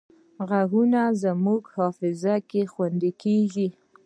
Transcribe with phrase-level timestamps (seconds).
[0.49, 3.67] غږونه زموږ حافظه کې خوندي کېږي